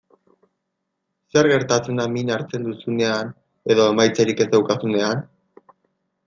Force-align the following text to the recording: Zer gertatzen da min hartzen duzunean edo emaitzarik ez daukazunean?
Zer 1.35 1.49
gertatzen 1.51 2.01
da 2.01 2.07
min 2.13 2.31
hartzen 2.37 2.65
duzunean 2.69 3.29
edo 3.75 3.87
emaitzarik 3.93 4.43
ez 4.47 4.49
daukazunean? 4.57 5.25